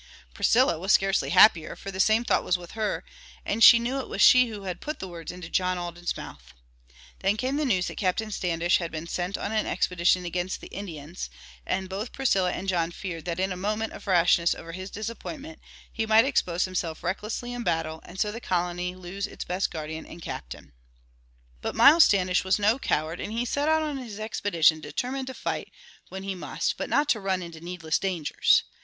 Priscilla 0.33 0.79
was 0.79 0.91
scarcely 0.91 1.29
happier, 1.29 1.75
for 1.75 1.91
the 1.91 1.99
same 1.99 2.25
thought 2.25 2.43
was 2.43 2.57
with 2.57 2.71
her, 2.71 3.03
and 3.45 3.63
she 3.63 3.77
knew 3.77 3.99
it 3.99 4.09
was 4.09 4.19
she 4.19 4.47
who 4.47 4.63
had 4.63 4.81
put 4.81 4.97
the 4.97 5.07
words 5.07 5.31
into 5.31 5.47
John 5.47 5.77
Alden's 5.77 6.17
mouth. 6.17 6.55
Then 7.19 7.37
came 7.37 7.55
news 7.57 7.85
that 7.85 7.97
Captain 7.97 8.31
Standish 8.31 8.77
had 8.77 8.89
been 8.89 9.05
sent 9.05 9.37
on 9.37 9.51
an 9.51 9.67
expedition 9.67 10.25
against 10.25 10.59
the 10.59 10.69
Indians, 10.69 11.29
and 11.67 11.87
both 11.87 12.13
Priscilla 12.13 12.51
and 12.51 12.67
John 12.67 12.89
feared 12.89 13.25
that 13.25 13.39
in 13.39 13.51
a 13.51 13.55
moment 13.55 13.93
of 13.93 14.07
rashness 14.07 14.55
over 14.55 14.71
his 14.71 14.89
disappointment 14.89 15.59
he 15.93 16.07
might 16.07 16.25
expose 16.25 16.65
himself 16.65 17.03
recklessly 17.03 17.53
in 17.53 17.61
battle, 17.61 18.01
and 18.03 18.19
so 18.19 18.31
the 18.31 18.41
colony 18.41 18.95
lose 18.95 19.27
its 19.27 19.45
best 19.45 19.69
guardian 19.69 20.07
and 20.07 20.19
captain. 20.23 20.71
[Illustration: 21.61 21.61
JOHN 21.61 21.61
ALDEN 21.61 21.61
AND 21.61 21.61
PRISCILLA 21.61 21.61
By 21.61 21.61
Boughton] 21.61 21.61
But 21.61 21.75
Miles 21.75 22.03
Standish 22.05 22.43
was 22.43 22.57
no 22.57 22.79
coward 22.79 23.19
and 23.19 23.31
he 23.31 23.45
set 23.45 23.69
out 23.69 23.83
on 23.83 23.97
his 23.97 24.19
expedition 24.19 24.79
determined 24.79 25.27
to 25.27 25.35
fight 25.35 25.71
when 26.09 26.23
he 26.23 26.33
must 26.33 26.75
but 26.77 26.89
not 26.89 27.07
to 27.09 27.19
run 27.19 27.43
into 27.43 27.61
needless 27.61 27.99
dangers. 27.99 28.63